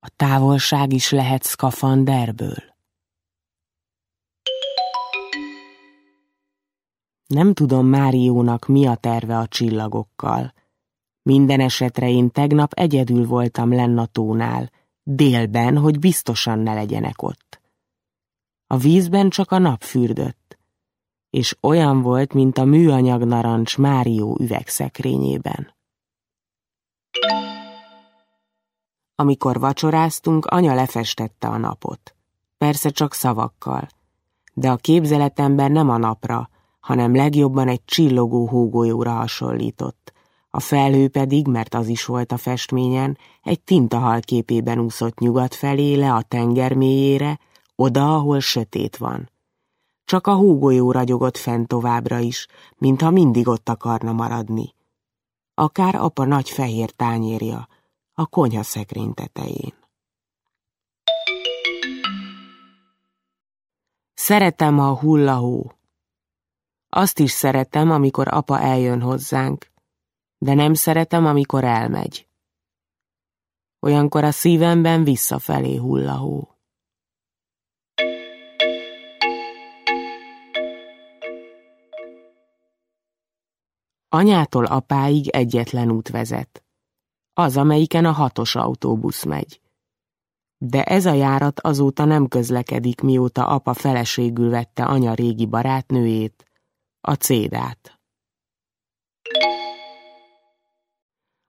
a 0.00 0.08
távolság 0.16 0.92
is 0.92 1.10
lehet 1.10 1.42
szkafanderből. 1.42 2.62
Nem 7.26 7.54
tudom 7.54 7.86
Máriónak 7.86 8.66
mi 8.66 8.86
a 8.86 8.94
terve 8.94 9.38
a 9.38 9.46
csillagokkal. 9.46 10.52
Minden 11.22 11.60
esetre 11.60 12.08
én 12.08 12.30
tegnap 12.30 12.72
egyedül 12.72 13.26
voltam 13.26 13.72
lenn 13.72 13.98
a 13.98 14.06
tónál, 14.06 14.70
délben, 15.02 15.78
hogy 15.78 15.98
biztosan 15.98 16.58
ne 16.58 16.74
legyenek 16.74 17.22
ott. 17.22 17.60
A 18.66 18.76
vízben 18.76 19.30
csak 19.30 19.50
a 19.50 19.58
nap 19.58 19.82
fürdött, 19.82 20.45
és 21.30 21.56
olyan 21.60 22.02
volt, 22.02 22.32
mint 22.32 22.58
a 22.58 22.64
műanyag 22.64 23.24
narancs 23.24 23.78
Márió 23.78 24.36
üvegszekrényében. 24.40 25.74
Amikor 29.14 29.58
vacsoráztunk, 29.58 30.44
anya 30.46 30.74
lefestette 30.74 31.48
a 31.48 31.56
napot. 31.56 32.14
Persze 32.58 32.90
csak 32.90 33.14
szavakkal, 33.14 33.88
de 34.54 34.70
a 34.70 34.76
képzeletemben 34.76 35.72
nem 35.72 35.90
a 35.90 35.96
napra, 35.96 36.48
hanem 36.80 37.14
legjobban 37.14 37.68
egy 37.68 37.84
csillogó 37.84 38.46
hógolyóra 38.46 39.12
hasonlított. 39.12 40.12
A 40.50 40.60
felhő 40.60 41.08
pedig, 41.08 41.46
mert 41.46 41.74
az 41.74 41.88
is 41.88 42.04
volt 42.04 42.32
a 42.32 42.36
festményen, 42.36 43.18
egy 43.42 43.60
tintahal 43.60 44.20
képében 44.20 44.78
úszott 44.78 45.18
nyugat 45.18 45.54
felé 45.54 45.94
le 45.94 46.12
a 46.12 46.22
tenger 46.22 46.72
mélyére, 46.72 47.38
oda, 47.74 48.14
ahol 48.14 48.40
sötét 48.40 48.96
van. 48.96 49.30
Csak 50.06 50.26
a 50.26 50.34
hógolyó 50.34 50.92
ragyogott 50.92 51.36
fent 51.36 51.68
továbbra 51.68 52.18
is, 52.18 52.46
mintha 52.76 53.10
mindig 53.10 53.48
ott 53.48 53.68
akarna 53.68 54.12
maradni. 54.12 54.74
Akár 55.54 55.94
apa 55.94 56.24
nagy 56.24 56.50
fehér 56.50 56.90
tányérja, 56.90 57.68
a 58.14 58.26
konyha 58.26 58.62
szekrény 58.62 59.14
tetején. 59.14 59.74
Szeretem 64.14 64.78
a 64.78 64.98
hullahó. 64.98 65.72
Azt 66.88 67.18
is 67.18 67.30
szeretem, 67.30 67.90
amikor 67.90 68.28
apa 68.34 68.60
eljön 68.60 69.00
hozzánk, 69.00 69.70
de 70.38 70.54
nem 70.54 70.74
szeretem, 70.74 71.26
amikor 71.26 71.64
elmegy. 71.64 72.28
Olyankor 73.80 74.24
a 74.24 74.30
szívemben 74.30 75.04
visszafelé 75.04 75.76
hullahó. 75.76 76.55
Anyától 84.16 84.64
apáig 84.64 85.28
egyetlen 85.28 85.90
út 85.90 86.08
vezet. 86.08 86.64
Az, 87.32 87.56
amelyiken 87.56 88.04
a 88.04 88.12
hatos 88.12 88.54
autóbusz 88.54 89.24
megy. 89.24 89.60
De 90.58 90.84
ez 90.84 91.06
a 91.06 91.12
járat 91.12 91.60
azóta 91.60 92.04
nem 92.04 92.28
közlekedik, 92.28 93.00
mióta 93.00 93.46
apa 93.46 93.74
feleségül 93.74 94.50
vette 94.50 94.84
anya 94.84 95.14
régi 95.14 95.46
barátnőjét, 95.46 96.50
a 97.00 97.12
cédát. 97.14 98.00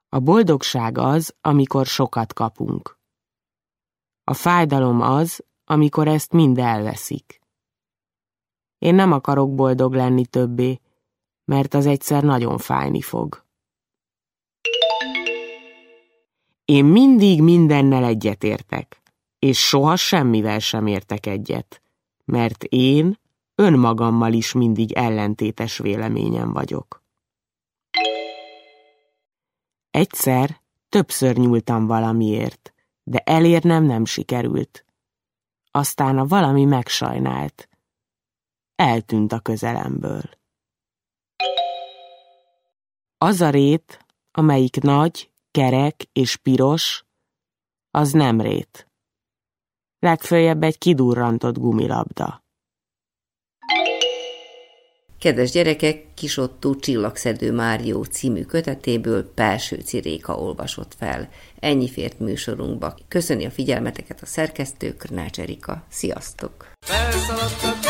A 0.10 0.19
boldogság 0.19 0.97
az, 0.97 1.36
amikor 1.41 1.86
sokat 1.86 2.34
kapunk. 2.34 2.99
A 4.23 4.34
fájdalom 4.34 5.01
az, 5.01 5.45
amikor 5.65 6.08
ezt 6.08 6.32
mind 6.32 6.58
elveszik. 6.58 7.41
Én 8.77 8.95
nem 8.95 9.12
akarok 9.12 9.56
boldog 9.56 9.93
lenni 9.93 10.25
többé, 10.25 10.80
mert 11.48 11.74
az 11.74 11.86
egyszer 11.86 12.24
nagyon 12.24 12.58
fájni 12.58 13.02
fog. 13.02 13.46
Én 16.66 16.86
mindig 16.86 17.42
mindennel 17.42 18.04
egyetértek, 18.04 19.02
és 19.40 19.68
soha 19.68 19.96
semmivel 19.96 20.60
sem 20.60 20.88
értek 20.88 21.26
egyet, 21.26 21.82
mert 22.26 22.64
én 22.64 23.20
önmagammal 23.56 24.34
is 24.34 24.54
mindig 24.54 24.92
ellentétes 24.92 25.78
véleményem 25.78 26.54
vagyok. 26.54 27.04
Egyszer 29.92 30.62
többször 30.90 31.38
nyúltam 31.38 31.86
valamiért, 31.86 32.74
de 33.04 33.20
elérnem 33.20 33.84
nem 33.84 34.06
sikerült. 34.06 34.86
Aztán 35.72 36.18
a 36.18 36.26
valami 36.26 36.66
megsajnált. 36.66 37.70
Eltűnt 38.76 39.32
a 39.32 39.40
közelemből. 39.40 40.30
Az 43.19 43.41
a 43.41 43.49
rét, 43.49 44.06
amelyik 44.32 44.82
nagy, 44.82 45.32
kerek 45.51 46.03
és 46.13 46.36
piros, 46.36 47.06
az 47.91 48.12
nem 48.12 48.41
rét. 48.41 48.88
Legfőjebb 49.99 50.63
egy 50.63 50.77
kidurrantott 50.77 51.58
gumilabda. 51.58 52.43
Kedves 55.19 55.51
gyerekek, 55.51 56.13
Kisottó 56.13 56.75
Csillagszedő 56.75 57.51
Márió 57.51 58.03
című 58.03 58.43
kötetéből 58.43 59.34
Pelső 59.34 59.75
Ciréka 59.75 60.39
olvasott 60.39 60.93
fel. 60.97 61.30
Ennyi 61.60 61.89
fért 61.89 62.19
műsorunkba. 62.19 62.97
Köszöni 63.08 63.45
a 63.45 63.51
figyelmeteket 63.51 64.21
a 64.21 64.25
szerkesztő 64.25 64.95
Krnács 64.95 65.39
Erika. 65.39 65.86
Sziasztok! 65.89 66.71
Felszaladt 66.86 67.87